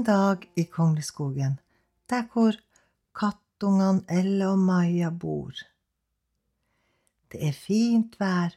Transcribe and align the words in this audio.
En 0.00 0.04
dag 0.04 0.52
i 0.56 0.62
Kongleskogen, 0.64 1.58
der 2.08 2.22
hvor 2.32 2.56
kattungene 3.12 4.00
Elle 4.08 4.46
og 4.48 4.62
Maja 4.64 5.10
bor. 5.12 5.52
Det 7.28 7.42
er 7.48 7.52
fint 7.52 8.16
vær, 8.16 8.56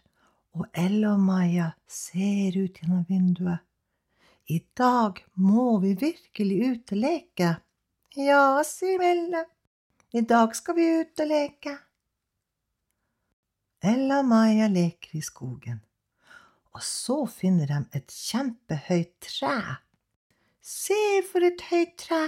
og 0.56 0.70
Elle 0.72 1.12
og 1.12 1.20
Maja 1.20 1.68
ser 1.84 2.56
ut 2.64 2.80
gjennom 2.80 3.04
vinduet. 3.12 3.60
I 4.48 4.62
dag 4.78 5.20
må 5.36 5.68
vi 5.84 5.94
virkelig 6.06 6.64
ut 6.70 6.96
og 6.96 7.04
leke. 7.04 7.52
Ja, 8.16 8.64
sier 8.64 9.04
Elle. 9.12 9.44
I 10.16 10.24
dag 10.24 10.56
skal 10.56 10.80
vi 10.80 10.90
ut 11.02 11.28
og 11.28 11.34
leke. 11.36 11.78
Elle 13.84 14.24
og 14.24 14.32
Maja 14.32 14.72
leker 14.72 15.20
i 15.20 15.30
skogen, 15.34 15.84
og 16.72 16.88
så 16.88 17.26
finner 17.28 17.68
de 17.68 17.88
et 18.00 18.22
kjempehøyt 18.32 19.18
tre. 19.28 19.58
Se 20.64 20.96
for 21.28 21.44
et 21.44 21.60
høyt 21.68 21.98
tre! 22.00 22.22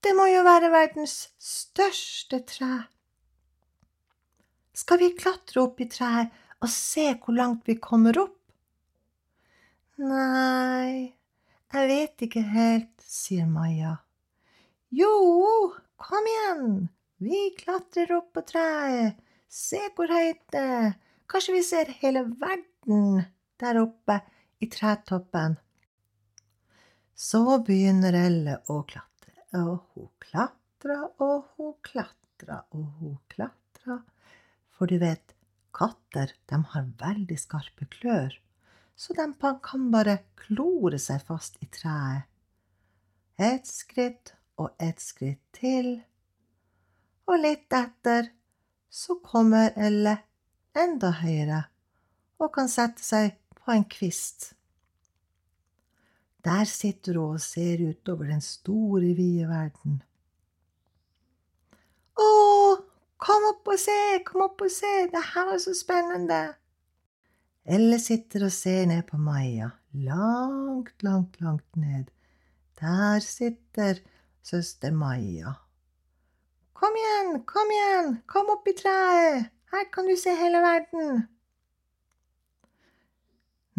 Det 0.00 0.12
må 0.14 0.28
jo 0.30 0.44
være 0.46 0.68
verdens 0.70 1.14
største 1.42 2.38
tre. 2.46 2.84
Skal 4.70 5.00
vi 5.00 5.08
klatre 5.18 5.64
opp 5.64 5.80
i 5.82 5.88
treet 5.90 6.30
og 6.62 6.70
se 6.70 7.08
hvor 7.18 7.34
langt 7.34 7.66
vi 7.66 7.74
kommer 7.82 8.20
opp? 8.22 8.36
Nei, 9.98 11.10
jeg 11.74 11.88
vet 11.90 12.24
ikke 12.28 12.44
helt, 12.52 13.02
sier 13.02 13.48
Maja. 13.50 13.96
Jo, 14.94 15.10
kom 15.98 16.28
igjen, 16.30 16.86
vi 17.18 17.48
klatrer 17.58 18.14
opp 18.16 18.30
på 18.38 18.44
treet, 18.46 19.18
se 19.50 19.82
hvor 19.96 20.14
høyt 20.14 20.46
det 20.54 20.62
er, 20.78 20.94
kanskje 21.26 21.56
vi 21.58 21.64
ser 21.66 21.90
hele 21.98 22.28
verden 22.30 23.26
der 23.58 23.82
oppe 23.82 24.20
i 24.62 24.70
tretoppen. 24.70 25.58
Så 27.20 27.58
begynner 27.66 28.16
Elle 28.16 28.54
å 28.72 28.78
klatre, 28.88 29.34
og 29.52 29.90
hun 29.92 30.06
klatra 30.24 30.94
og 31.20 31.50
hun 31.58 31.74
klatra 31.84 32.62
og 32.72 32.86
hun 32.96 33.18
klatra. 33.28 33.98
For 34.72 34.88
du 34.88 34.96
vet, 35.02 35.34
katter 35.76 36.32
de 36.48 36.60
har 36.72 36.86
veldig 37.02 37.36
skarpe 37.36 37.84
klør, 37.92 38.32
så 38.96 39.12
de 39.18 39.26
kan 39.36 39.84
bare 39.92 40.14
klore 40.40 40.96
seg 40.96 41.20
fast 41.28 41.60
i 41.60 41.68
treet. 41.68 42.24
Et 43.36 43.68
skritt 43.68 44.32
og 44.56 44.72
et 44.80 45.04
skritt 45.04 45.42
til, 45.56 45.98
og 47.28 47.36
litt 47.42 47.68
etter 47.76 48.30
så 48.88 49.18
kommer 49.20 49.76
Elle 49.76 50.16
enda 50.72 51.12
høyere 51.20 51.60
og 52.40 52.48
kan 52.56 52.72
sette 52.72 53.04
seg 53.04 53.36
på 53.60 53.76
en 53.76 53.84
kvist. 53.92 54.54
Der 56.44 56.64
sitter 56.64 57.18
hun 57.18 57.36
og 57.36 57.40
ser 57.40 57.82
utover 57.88 58.30
den 58.30 58.40
store, 58.40 59.12
vide 59.16 59.48
verden. 59.48 60.00
Å, 62.16 62.30
kom 63.20 63.48
opp 63.50 63.68
og 63.68 63.80
se, 63.80 63.96
kom 64.24 64.46
opp 64.46 64.64
og 64.64 64.72
se, 64.72 64.92
det 65.12 65.24
her 65.34 65.50
var 65.50 65.60
så 65.60 65.74
spennende. 65.76 66.40
Elle 67.64 67.98
sitter 68.00 68.46
og 68.48 68.54
ser 68.56 68.86
ned 68.88 69.04
på 69.08 69.20
Maja, 69.20 69.68
langt, 69.92 71.02
langt, 71.04 71.36
langt 71.44 71.76
ned. 71.76 72.08
Der 72.80 73.20
sitter 73.20 74.00
søster 74.42 74.96
Maja. 74.96 75.58
Kom 76.72 76.96
igjen, 76.96 77.34
kom 77.44 77.74
igjen, 77.74 78.14
kom 78.26 78.48
opp 78.54 78.68
i 78.70 78.74
treet, 78.78 79.52
her 79.70 79.84
kan 79.92 80.08
du 80.08 80.16
se 80.16 80.32
hele 80.34 80.64
verden. 80.64 81.26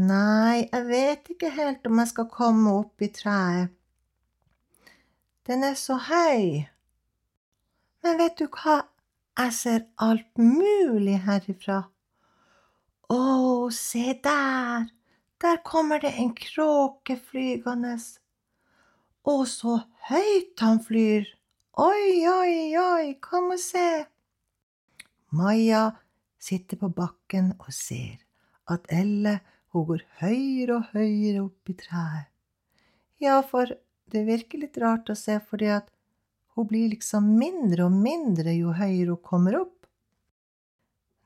Nei, 0.01 0.66
jeg 0.72 0.85
vet 0.88 1.28
ikke 1.34 1.50
helt 1.53 1.85
om 1.85 2.00
jeg 2.01 2.09
skal 2.09 2.28
komme 2.31 2.72
opp 2.79 3.03
i 3.06 3.09
treet. 3.13 3.73
Den 5.45 5.66
er 5.67 5.75
så 5.78 5.97
høy. 6.07 6.63
Men 8.01 8.17
vet 8.17 8.39
du 8.39 8.47
hva, 8.47 8.79
jeg 9.38 9.53
ser 9.53 9.84
alt 10.01 10.41
mulig 10.41 11.19
herifra. 11.28 11.84
Å, 13.13 13.19
se 13.75 14.16
der, 14.23 14.89
der 15.44 15.62
kommer 15.67 16.01
det 16.01 16.16
en 16.23 16.33
kråke 16.39 17.19
flygende. 17.29 17.94
Å, 19.22 19.35
så 19.45 19.78
høyt 20.09 20.66
han 20.66 20.81
flyr. 20.81 21.29
Oi, 21.78 22.25
oi, 22.31 22.56
oi, 22.79 23.13
kom 23.22 23.53
og 23.53 23.62
se. 23.62 23.88
Maja 25.29 25.91
sitter 26.41 26.79
på 26.81 26.89
bakken 26.95 27.53
og 27.59 27.69
ser 27.75 28.23
at 28.72 28.88
Elle 28.89 29.38
hun 29.71 29.87
går 29.87 30.03
høyere 30.19 30.77
og 30.77 30.91
høyere 30.95 31.45
opp 31.45 31.71
i 31.71 31.75
treet. 31.79 32.27
Ja, 33.21 33.39
for 33.45 33.69
det 34.11 34.23
virker 34.27 34.63
litt 34.63 34.79
rart 34.81 35.11
å 35.11 35.15
se, 35.15 35.37
fordi 35.47 35.69
at 35.71 35.91
hun 36.57 36.67
blir 36.67 36.89
liksom 36.91 37.29
mindre 37.39 37.85
og 37.87 37.95
mindre 37.95 38.55
jo 38.57 38.73
høyere 38.75 39.13
hun 39.13 39.21
kommer 39.23 39.59
opp. 39.61 39.77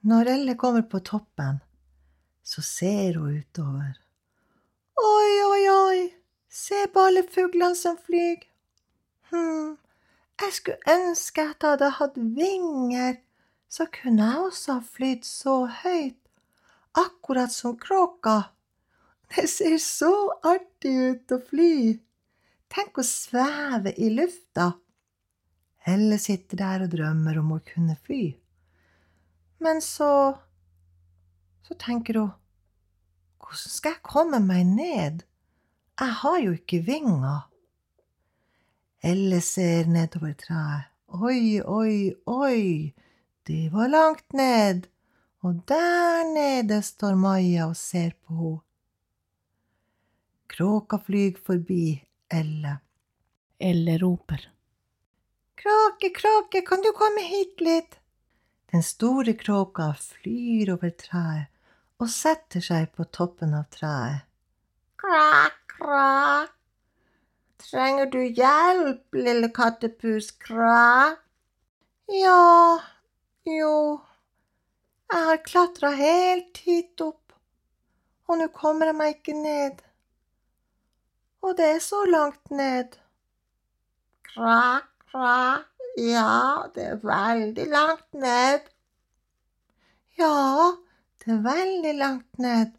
Når 0.06 0.30
Elle 0.36 0.56
kommer 0.62 0.84
på 0.86 1.02
toppen, 1.02 1.64
så 2.46 2.62
ser 2.62 3.18
hun 3.18 3.40
utover. 3.40 3.96
Oi, 5.02 5.32
oi, 5.46 5.64
oi, 5.72 6.04
se 6.50 6.84
på 6.94 7.08
alle 7.08 7.24
fuglene 7.26 7.74
som 7.80 7.98
flyr. 7.98 8.44
Hm, 9.32 9.74
jeg 10.44 10.54
skulle 10.54 10.94
ønske 10.94 11.42
at 11.42 11.64
jeg 11.64 11.72
hadde 11.72 11.90
hatt 11.98 12.22
vinger, 12.38 13.18
så 13.72 13.90
kunne 13.90 14.30
jeg 14.30 14.46
også 14.52 14.78
ha 14.78 14.86
flydd 14.94 15.26
så 15.26 15.56
høyt 15.82 16.20
akkurat 16.96 17.52
som 17.52 17.78
kråka. 17.78 18.44
Det 19.36 19.48
ser 19.48 19.78
så 19.78 20.14
artig 20.44 20.96
ut 20.96 21.32
å 21.32 21.40
fly. 21.50 21.98
Tenk 22.72 23.00
å 23.02 23.06
sveve 23.06 23.94
i 23.98 24.10
lufta. 24.14 24.72
Helle 25.86 26.18
sitter 26.22 26.62
der 26.62 26.86
og 26.86 26.94
drømmer 26.94 27.40
om 27.42 27.54
å 27.58 27.62
kunne 27.66 27.98
fly. 28.06 28.24
Men 29.60 29.82
så 29.82 30.38
Så 31.66 31.74
tenker 31.82 32.20
hun, 32.20 32.34
hvordan 33.42 33.72
skal 33.74 33.96
jeg 33.96 34.02
komme 34.06 34.38
meg 34.38 34.68
ned? 34.70 35.24
Jeg 35.98 36.14
har 36.22 36.36
jo 36.44 36.52
ikke 36.54 36.84
vinger. 36.86 37.48
Elle 39.02 39.40
ser 39.42 39.90
nedover 39.90 40.36
treet. 40.38 40.92
Oi, 41.10 41.58
oi, 41.66 42.14
oi, 42.30 42.94
det 43.50 43.72
var 43.74 43.90
langt 43.90 44.38
ned 44.38 44.86
og 45.46 45.62
der 45.70 46.24
nede 46.34 46.82
står 46.82 47.16
Maja 47.22 47.68
og 47.70 47.76
ser 47.78 48.16
på 48.26 48.34
henne. 48.40 48.62
Kråka 50.56 50.98
flyr 51.06 51.38
forbi 51.46 52.02
Elle. 52.32 52.78
Elle 53.60 53.98
roper. 53.98 54.52
Kråke, 55.56 56.10
kråke, 56.16 56.62
kan 56.62 56.82
du 56.82 56.92
komme 56.96 57.22
hit 57.22 57.62
litt? 57.62 57.98
Den 58.72 58.84
store 58.84 59.34
kråka 59.34 59.90
flyr 60.00 60.72
over 60.74 60.94
treet 61.02 61.52
og 62.00 62.10
setter 62.12 62.64
seg 62.64 62.90
på 62.96 63.08
toppen 63.18 63.54
av 63.58 63.68
treet. 63.74 64.24
Krak, 65.02 65.60
krak. 65.76 66.56
Trenger 67.66 68.12
du 68.14 68.22
hjelp, 68.24 69.16
lille 69.16 69.50
kattepus, 69.56 70.32
krak? 70.46 71.22
Ja, 72.12 72.80
jo, 73.50 73.76
jeg 75.12 75.28
har 75.30 75.42
klatra 75.46 75.92
helt 75.96 76.58
hit 76.66 77.02
opp, 77.06 77.34
og 78.28 78.40
nå 78.40 78.48
kommer 78.56 78.90
jeg 78.90 78.98
meg 78.98 79.18
ikke 79.18 79.38
ned. 79.38 79.84
Og 81.46 81.54
det 81.58 81.68
er 81.76 81.82
så 81.84 82.02
langt 82.10 82.50
ned. 82.50 82.98
Kra, 84.26 84.82
kra, 85.12 85.62
ja, 86.02 86.66
det 86.76 86.88
er 86.90 87.04
veldig 87.06 87.68
langt 87.70 88.18
ned. 88.18 88.66
Ja, 90.18 90.74
det 91.22 91.34
er 91.38 91.42
veldig 91.46 91.96
langt 92.02 92.40
ned. 92.42 92.74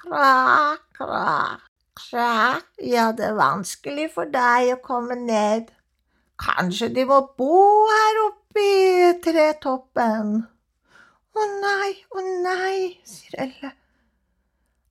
Kra, 0.00 0.76
kra, 0.96 1.58
kra, 1.96 2.60
ja, 2.82 3.10
det 3.12 3.30
er 3.30 3.38
vanskelig 3.38 4.10
for 4.16 4.30
deg 4.32 4.74
å 4.74 4.80
komme 4.84 5.16
ned. 5.22 5.70
Kanskje 6.40 6.88
de 6.96 7.04
må 7.06 7.20
bo 7.38 7.64
her 7.86 8.24
oppe 8.26 8.64
i 8.64 9.12
tretoppen. 9.22 10.40
Å 11.36 11.46
nei, 11.62 11.92
å 12.10 12.24
nei, 12.42 12.76
sier 13.06 13.36
Elle. 13.46 13.72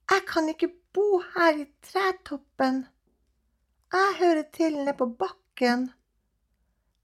Jeg 0.09 0.25
kan 0.29 0.47
ikke 0.49 0.71
bo 0.95 1.19
her 1.35 1.59
i 1.59 1.67
tretoppen. 1.85 2.83
Jeg 3.93 4.17
hører 4.19 4.45
til 4.53 4.77
nede 4.77 4.95
på 4.97 5.09
bakken. 5.19 5.89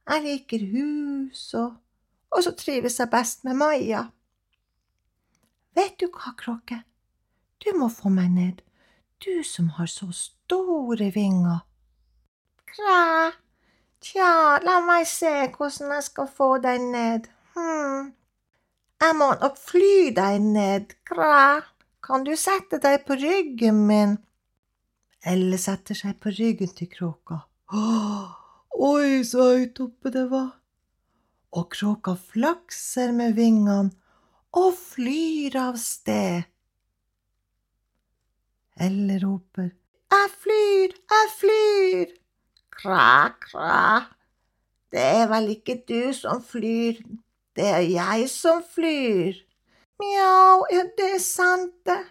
Jeg 0.10 0.24
liker 0.24 0.66
hus, 0.72 1.54
og, 1.58 1.76
og 2.32 2.44
så 2.46 2.54
trives 2.58 3.00
jeg 3.00 3.12
best 3.12 3.44
med 3.46 3.58
Maja. 3.58 4.06
Vet 5.76 5.98
du 6.00 6.08
hva, 6.08 6.31
Kråke, 6.40 6.84
du 7.60 7.72
må 7.76 7.90
få 7.92 8.10
meg 8.14 8.30
ned, 8.31 8.62
du 9.26 9.44
som 9.44 9.72
har 9.76 9.90
så 9.92 10.08
store 10.16 11.10
vinger. 11.16 11.66
Kræ, 12.70 13.31
tja, 14.02 14.60
la 14.64 14.78
meg 14.86 15.08
se 15.10 15.34
hvordan 15.56 15.98
jeg 15.98 16.06
skal 16.10 16.30
få 16.38 16.52
deg 16.64 16.86
ned. 16.94 17.28
Hm. 17.58 18.14
Jeg 19.03 19.15
må 19.19 19.27
nok 19.42 19.57
fly 19.59 20.12
deg 20.15 20.39
ned, 20.44 20.94
kra. 21.07 21.62
Kan 22.06 22.24
du 22.24 22.36
sette 22.39 22.80
deg 22.81 23.03
på 23.07 23.18
ryggen 23.19 23.81
min? 23.89 24.15
Elle 25.25 25.57
setter 25.57 25.97
seg 25.97 26.19
på 26.21 26.31
ryggen 26.38 26.71
til 26.77 26.89
kråka. 26.92 27.42
Oi, 27.75 29.24
så 29.25 29.50
høyt 29.56 29.81
oppe 29.83 30.12
det 30.13 30.27
var. 30.31 30.51
Og 31.56 31.69
kråka 31.74 32.13
flakser 32.19 33.13
med 33.15 33.36
vingene 33.39 33.92
og 34.56 34.75
flyr 34.77 35.57
av 35.59 35.80
sted. 35.81 36.45
Elle 38.80 39.18
roper. 39.24 39.71
Jeg 40.13 40.31
flyr, 40.44 40.95
jeg 41.12 41.31
flyr! 41.39 42.13
Kra, 42.75 43.31
kra. 43.42 43.80
Det 44.92 45.01
er 45.01 45.27
vel 45.31 45.50
ikke 45.56 45.80
du 45.88 46.13
som 46.15 46.44
flyr, 46.44 47.00
det 47.56 47.68
er 47.72 47.86
jeg 47.88 48.30
som 48.31 48.63
flyr. 48.63 49.38
Mjau, 50.02 50.66
ja, 50.72 50.84
det 50.98 51.12
er 51.16 51.24
sant, 51.24 51.78
det. 51.88 52.02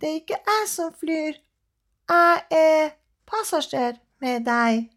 Det 0.00 0.08
er 0.08 0.20
ikke 0.22 0.40
jeg 0.40 0.68
som 0.72 0.94
flyr. 0.96 1.36
Jeg 2.10 2.44
er 2.56 2.94
passasjer 3.28 4.00
med 4.24 4.46
deg. 4.48 4.88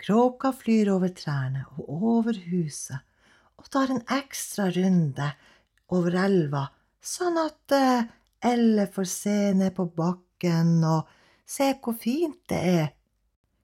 Kråka 0.00 0.52
flyr 0.56 0.92
over 0.94 1.10
trærne 1.12 1.66
og 1.76 1.90
over 2.14 2.38
huset 2.48 3.02
og 3.60 3.66
tar 3.68 3.90
en 3.92 4.00
ekstra 4.16 4.70
runde 4.72 5.26
over 5.92 6.14
elva, 6.22 6.62
sånn 7.04 7.36
at 7.42 7.74
eh, 7.76 8.06
Elle 8.40 8.86
får 8.88 9.04
se 9.04 9.52
ned 9.52 9.74
på 9.76 9.84
bakken 9.92 10.78
og 10.88 11.08
se 11.44 11.74
hvor 11.76 11.92
fint 12.00 12.38
det 12.48 12.60
er. 12.70 12.86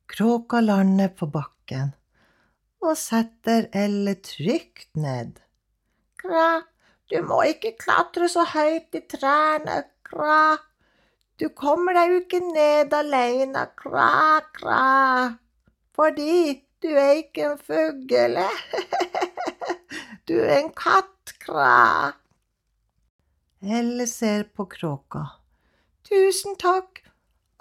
Kråka 0.06 0.60
lander 0.60 1.08
på 1.16 1.30
bakken 1.32 1.94
og 2.82 2.96
setter 2.98 3.68
Elle 3.72 4.14
trygt 4.24 4.88
ned. 4.96 5.38
Kra, 6.20 6.62
du 7.10 7.20
må 7.22 7.42
ikke 7.50 7.76
klatre 7.78 8.28
så 8.28 8.44
høyt 8.50 8.96
i 8.98 9.02
trærne, 9.10 9.82
kra. 10.06 10.56
Du 11.40 11.48
kommer 11.52 11.96
deg 11.96 12.12
jo 12.12 12.20
ikke 12.22 12.40
ned 12.44 12.94
alene, 12.96 13.66
kra, 13.78 14.40
kra, 14.56 14.84
fordi 15.96 16.62
du 16.82 16.88
er 16.92 17.18
ikke 17.24 17.50
en 17.52 17.58
fugl. 17.58 18.40
Du 20.26 20.34
er 20.34 20.56
en 20.56 20.72
katt, 20.74 21.36
kra. 21.38 22.16
Elle 23.62 24.08
ser 24.10 24.48
på 24.50 24.64
kråka. 24.66 25.20
Tusen 26.02 26.56
takk 26.58 27.04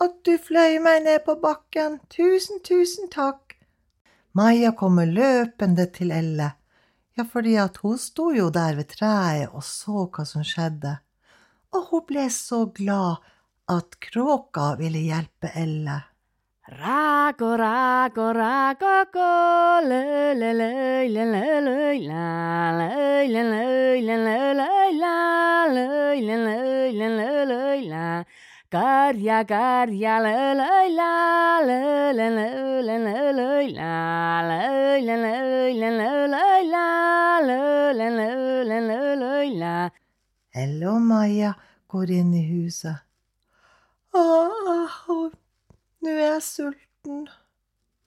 at 0.02 0.16
du 0.26 0.34
fløy 0.42 0.80
meg 0.82 1.04
ned 1.06 1.20
på 1.28 1.36
bakken. 1.44 2.00
Tusen, 2.10 2.64
tusen 2.66 3.12
takk. 3.14 3.45
Maja 4.36 4.74
kommer 4.76 5.08
løpende 5.08 5.86
til 5.96 6.10
Elle, 6.12 6.50
ja, 7.16 7.24
fordi 7.24 7.54
at 7.62 7.78
hun 7.80 7.96
sto 7.96 8.34
jo 8.36 8.50
der 8.52 8.76
ved 8.76 8.90
treet 8.92 9.54
og 9.56 9.64
så 9.64 10.10
hva 10.12 10.26
som 10.28 10.44
skjedde, 10.44 10.98
og 11.72 11.86
hun 11.92 12.04
ble 12.10 12.26
så 12.34 12.66
glad 12.76 13.24
at 13.72 13.96
kråka 14.04 14.74
ville 14.82 15.06
hjelpe 15.08 15.54
Elle. 15.56 15.96
Rago, 16.82 17.54
rago, 17.62 18.26
rago, 18.34 18.94
go, 19.14 19.32
le, 19.88 20.04
le, 20.36 20.52
le, 20.60 20.70
le, 21.14 21.26
le, 21.32 21.44
le, 21.70 21.94
la, 22.04 22.72
le, 22.76 22.90
le, 23.32 23.44
le, 23.54 23.55
la, 30.98 31.60
le, 31.62 32.12
le, 32.18 32.28
le, 32.30 32.48
le, 32.82 32.98
le, 38.82 39.16
le, 39.16 39.44
la. 39.54 39.92
Elle 40.56 40.88
og 40.88 41.02
Maja 41.02 41.52
går 41.92 42.12
inn 42.16 42.34
i 42.34 42.44
huset. 42.48 42.96
Åh, 44.16 45.30
nå 46.02 46.10
er 46.10 46.22
jeg 46.22 46.42
sulten. 46.48 47.28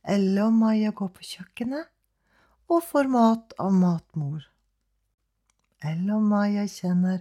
Elle 0.08 0.40
og 0.46 0.52
Maja 0.56 0.90
går 0.96 1.10
på 1.12 1.22
kjøkkenet 1.34 1.86
og 2.72 2.82
får 2.88 3.06
mat 3.12 3.52
av 3.60 3.72
matmor. 3.72 4.40
Elle 5.84 6.16
og 6.16 6.24
Maja 6.24 6.64
kjenner 6.66 7.20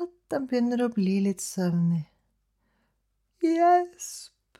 at 0.00 0.12
de 0.32 0.40
begynner 0.48 0.82
å 0.86 0.92
bli 0.92 1.20
litt 1.28 1.44
søvnig. 1.44 2.06
Gjesp, 3.40 4.58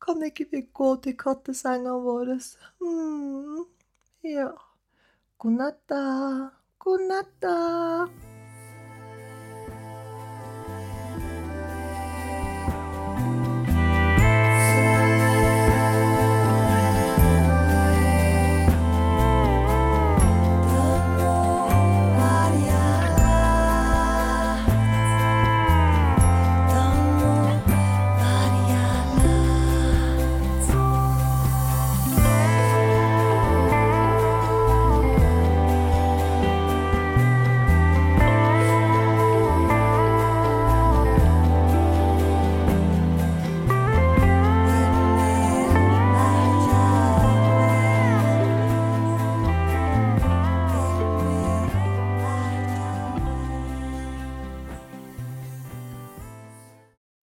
kan 0.00 0.22
ikke 0.24 0.46
vi 0.50 0.62
gå 0.72 0.94
til 1.04 1.16
kattesenga 1.20 1.92
vår? 2.06 2.32
Mm. 2.80 3.64
ja. 4.24 4.50
God 5.40 5.56
natt, 5.60 5.80
da. 5.88 6.02
God 6.78 7.08
natt, 7.08 7.32
da. 7.44 8.29